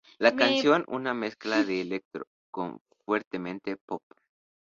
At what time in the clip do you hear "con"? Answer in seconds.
2.49-2.79